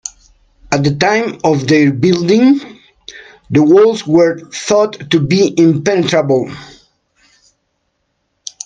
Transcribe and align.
At 0.71 0.83
the 0.83 0.95
time 0.95 1.39
of 1.43 1.67
their 1.67 1.93
building, 1.93 2.59
the 3.51 3.61
walls 3.61 4.07
were 4.07 4.39
thought 4.49 5.11
to 5.11 5.19
be 5.19 5.53
impenetrable. 5.55 6.51